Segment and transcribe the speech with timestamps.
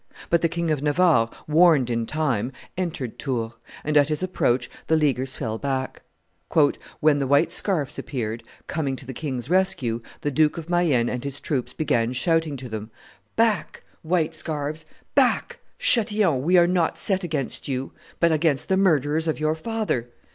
[0.31, 3.51] But the King of Navarre, warned in time, entered Tours;
[3.83, 6.01] and at his approach the Leaguers fell back.
[7.01, 11.23] "When the white scarfs appeared, coming to the king's rescue, the Duke of Mayenne and
[11.23, 12.89] his troops began shouting to them,
[13.35, 13.83] 'Back!
[14.01, 15.59] white scarfs; back!
[15.77, 20.09] Chatillon: we are not set against you, but against the murderers of your father!